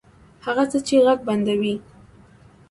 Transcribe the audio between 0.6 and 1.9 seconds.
څه چې ږغ بندوي